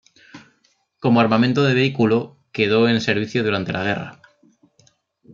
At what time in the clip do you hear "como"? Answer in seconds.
0.99-1.19